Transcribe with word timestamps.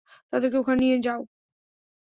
তাদেরকে 0.31 0.57
ওখানে 0.57 0.79
নিয়ে 0.81 0.97
যাও। 1.05 1.21